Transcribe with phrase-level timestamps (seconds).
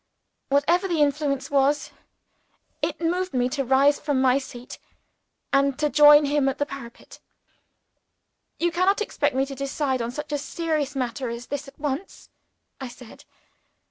[0.49, 1.91] Whatever the influence was,
[2.81, 4.79] it moved me to rise from my seat,
[5.53, 7.19] and to join him at the parapet.
[8.57, 12.29] "You cannot expect me to decide on such a serious matter as this at once,"
[12.79, 13.25] I said.